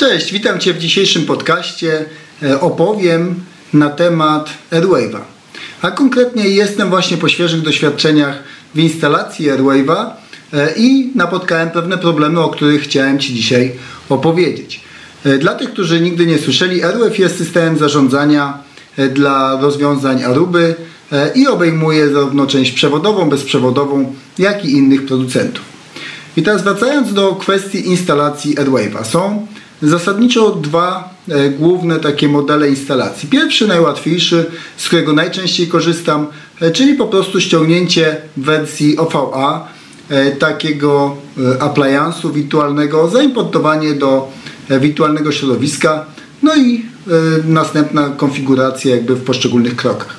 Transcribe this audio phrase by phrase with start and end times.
[0.00, 2.04] Cześć, witam Cię w dzisiejszym podcaście.
[2.42, 3.34] E, opowiem
[3.72, 5.20] na temat AirWave'a.
[5.82, 8.42] A konkretnie jestem właśnie po świeżych doświadczeniach
[8.74, 10.06] w instalacji AirWave'a
[10.52, 13.72] e, i napotkałem pewne problemy, o których chciałem Ci dzisiaj
[14.08, 14.80] opowiedzieć.
[15.24, 18.58] E, dla tych, którzy nigdy nie słyszeli, AirWave jest systemem zarządzania
[19.14, 20.74] dla rozwiązań Aruby
[21.34, 25.64] i obejmuje zarówno część przewodową, bezprzewodową, jak i innych producentów.
[26.36, 29.04] I teraz wracając do kwestii instalacji AirWave'a.
[29.04, 29.46] Są
[29.82, 33.28] zasadniczo dwa e, główne takie modele instalacji.
[33.28, 34.46] Pierwszy, najłatwiejszy,
[34.76, 36.26] z którego najczęściej korzystam,
[36.60, 39.68] e, czyli po prostu ściągnięcie wersji OVA,
[40.08, 41.16] e, takiego
[41.60, 44.32] appliance'u wirtualnego, zaimportowanie do
[44.80, 46.06] wirtualnego środowiska,
[46.42, 46.84] no i
[47.44, 50.16] następna konfiguracja jakby w poszczególnych krokach.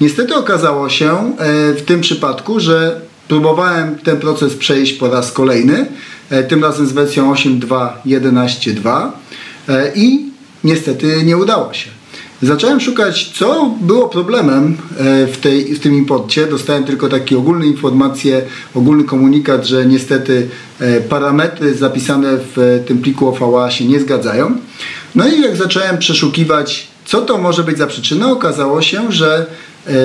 [0.00, 1.36] Niestety okazało się
[1.76, 5.86] w tym przypadku, że próbowałem ten proces przejść po raz kolejny,
[6.30, 9.10] e, tym razem z wersją 8.2.11.2
[9.68, 10.30] e, i
[10.64, 11.90] niestety nie udało się.
[12.42, 16.46] Zacząłem szukać, co było problemem e, w, tej, w tym imporcie.
[16.46, 18.42] Dostałem tylko takie ogólne informacje,
[18.74, 20.48] ogólny komunikat, że niestety
[21.08, 24.56] parametry zapisane w tym pliku OVA się nie zgadzają.
[25.14, 29.46] No i jak zacząłem przeszukiwać, co to może być za przyczyna, okazało się, że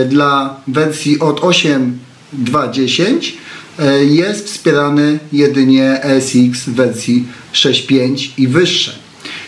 [0.09, 1.99] dla wersji od 8
[2.33, 3.31] 2.10
[3.79, 8.91] e, jest wspierany jedynie SX w wersji 6.5 i wyższe.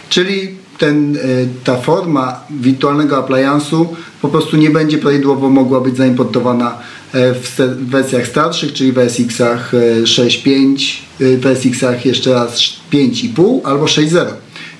[0.09, 1.19] Czyli ten, e,
[1.63, 3.85] ta forma wirtualnego appliance'u
[4.22, 6.77] po prostu nie będzie prawidłowo mogła być zaimportowana
[7.13, 7.55] e, w
[7.89, 9.72] wersjach starszych, czyli w SX-ach
[10.03, 12.59] 6.5, w SX-ach jeszcze raz
[12.94, 14.25] 5.5 albo 6.0.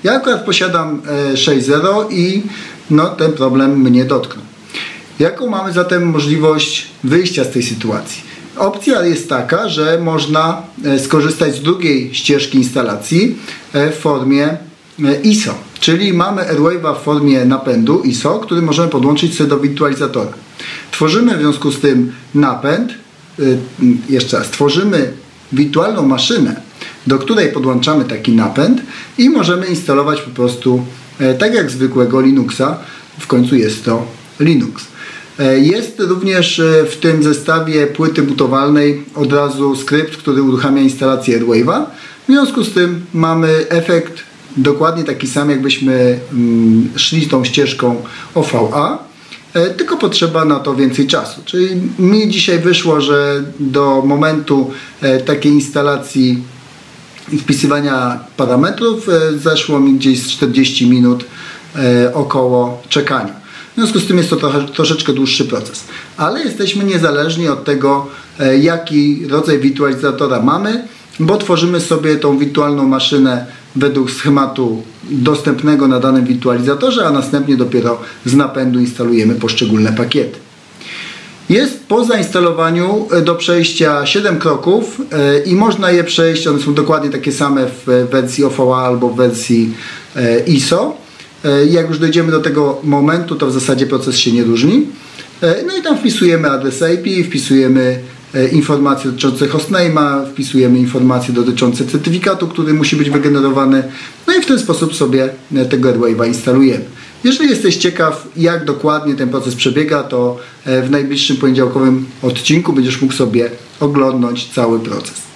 [0.04, 1.02] Ja akurat posiadam
[1.34, 2.42] 6.0 i
[2.90, 4.49] no, ten problem mnie dotknął.
[5.20, 8.22] Jaką mamy zatem możliwość wyjścia z tej sytuacji?
[8.56, 13.36] Opcja jest taka, że można e, skorzystać z drugiej ścieżki instalacji
[13.72, 19.36] e, w formie e, ISO, czyli mamy AirWave'a w formie napędu ISO, który możemy podłączyć
[19.36, 20.32] sobie do wirtualizatora.
[20.90, 22.94] Tworzymy w związku z tym napęd,
[24.08, 25.12] jeszcze raz, tworzymy
[25.52, 26.60] wirtualną maszynę,
[27.06, 28.82] do której podłączamy taki napęd
[29.18, 30.84] i możemy instalować po prostu
[31.38, 32.78] tak jak zwykłego Linuxa,
[33.18, 34.06] w końcu jest to
[34.40, 34.90] Linux.
[35.40, 41.40] E, jest również e, w tym zestawie płyty butowalnej od razu skrypt, który uruchamia instalację
[41.40, 41.84] AirWave'a.
[42.28, 44.12] W związku z tym mamy efekt
[44.56, 48.02] dokładnie taki sam, jakbyśmy mm, szli tą ścieżką
[48.34, 48.98] OVA,
[49.54, 51.40] e, tylko potrzeba na to więcej czasu.
[51.44, 54.70] Czyli mi dzisiaj wyszło, że do momentu
[55.26, 56.42] takiej instalacji
[57.32, 59.06] i wpisywania parametrów
[59.42, 61.24] zeszło mi gdzieś 40 minut
[62.14, 63.39] około czekania.
[63.80, 65.84] Związku z tym jest to trochę, troszeczkę dłuższy proces.
[66.16, 68.06] Ale jesteśmy niezależni od tego,
[68.40, 70.88] e, jaki rodzaj wirtualizatora mamy,
[71.20, 73.46] bo tworzymy sobie tą wirtualną maszynę
[73.76, 80.38] według schematu dostępnego na danym wirtualizatorze, a następnie dopiero z napędu instalujemy poszczególne pakiety.
[81.48, 86.74] Jest po zainstalowaniu e, do przejścia 7 kroków e, i można je przejść, one są
[86.74, 89.74] dokładnie takie same w wersji OVA albo w wersji
[90.46, 90.99] ISO.
[91.44, 94.86] E, jak już dojdziemy do tego momentu, to w zasadzie proces się nie różni.
[95.42, 98.00] E, no i tam wpisujemy adres IP, wpisujemy
[98.34, 103.82] e, informacje dotyczące hostname'a, wpisujemy informacje dotyczące certyfikatu, który musi być wygenerowany.
[104.26, 105.28] No i w ten sposób sobie
[105.70, 106.84] tego AirWave'a instalujemy.
[107.24, 110.36] Jeżeli jesteś ciekaw, jak dokładnie ten proces przebiega, to
[110.66, 113.50] w najbliższym poniedziałkowym odcinku będziesz mógł sobie
[113.80, 115.29] oglądnąć cały proces.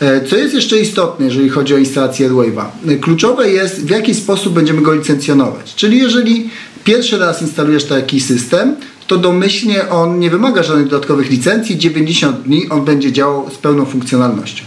[0.00, 2.64] E, co jest jeszcze istotne, jeżeli chodzi o instalację AirWave'a?
[2.88, 5.74] E, kluczowe jest, w jaki sposób będziemy go licencjonować.
[5.74, 6.50] Czyli jeżeli
[6.84, 8.76] pierwszy raz instalujesz taki system,
[9.06, 13.84] to domyślnie on nie wymaga żadnych dodatkowych licencji, 90 dni on będzie działał z pełną
[13.84, 14.64] funkcjonalnością.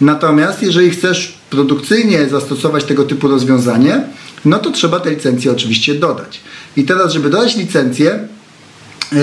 [0.00, 4.02] Natomiast jeżeli chcesz produkcyjnie zastosować tego typu rozwiązanie,
[4.44, 6.40] no to trzeba te licencje oczywiście dodać.
[6.76, 8.28] I teraz, żeby dodać licencję,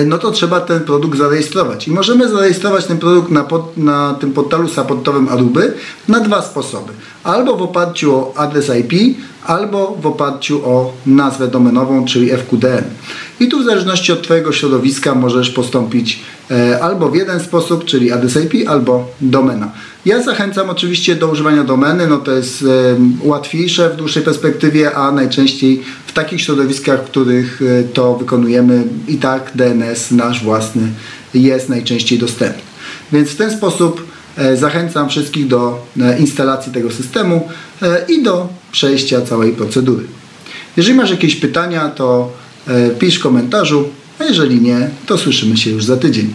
[0.06, 1.88] no to trzeba ten produkt zarejestrować.
[1.88, 5.74] I możemy zarejestrować ten produkt na, pod, na tym portalu supportowym Aruby
[6.08, 6.94] na dwa sposoby.
[7.24, 12.84] Albo w oparciu o adres IP, albo w oparciu o nazwę domenową, czyli FQDN.
[13.40, 16.20] I tu w zależności od Twojego środowiska możesz postąpić
[16.52, 19.72] e, albo w jeden sposób, czyli adres IP, albo domena.
[20.06, 22.66] Ja zachęcam oczywiście do używania domeny, no to jest
[23.24, 29.18] łatwiejsze w dłuższej perspektywie, a najczęściej w takich środowiskach, w których e, to wykonujemy i
[29.18, 30.82] tak DNS nasz własny
[31.34, 32.62] jest najczęściej dostępny.
[33.12, 35.86] Więc w ten sposób e, zachęcam wszystkich do
[36.20, 37.50] instalacji tego systemu
[38.08, 40.04] i do przejścia całej procedury.
[40.78, 42.32] Jeżeli masz jakieś pytania, to
[43.00, 43.90] pisz w komentarzu,
[44.20, 46.34] a jeżeli nie, to słyszymy się już za tydzień.